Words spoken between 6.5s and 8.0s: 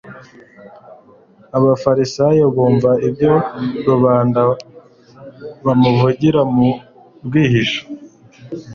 mu rwihisho